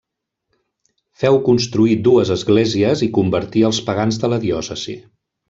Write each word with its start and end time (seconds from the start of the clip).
Féu 1.23 1.37
construir 1.49 1.97
dues 2.07 2.31
esglésies 2.37 3.05
i 3.09 3.11
convertí 3.19 3.65
els 3.71 3.83
pagans 3.91 4.19
de 4.25 4.33
la 4.35 4.43
diòcesi. 4.49 4.99